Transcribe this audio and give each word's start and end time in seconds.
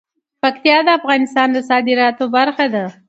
پکتیا 0.43 0.77
د 0.85 0.89
افغانستان 0.99 1.47
د 1.53 1.57
صادراتو 1.69 2.25
برخه 2.35 2.65
ده. 2.73 2.85